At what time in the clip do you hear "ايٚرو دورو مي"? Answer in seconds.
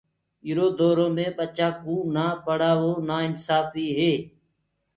0.45-1.25